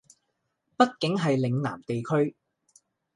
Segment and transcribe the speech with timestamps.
[0.77, 2.35] 畢竟係嶺南地區